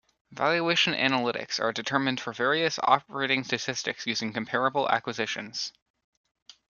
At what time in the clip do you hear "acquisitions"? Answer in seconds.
4.89-5.73